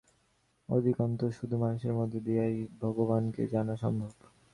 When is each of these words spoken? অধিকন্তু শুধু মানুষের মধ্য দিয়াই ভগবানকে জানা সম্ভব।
অধিকন্তু 0.69 1.25
শুধু 1.31 1.55
মানুষের 1.57 1.93
মধ্য 1.93 2.13
দিয়াই 2.19 2.55
ভগবানকে 2.81 3.41
জানা 3.47 3.75
সম্ভব। 3.77 4.11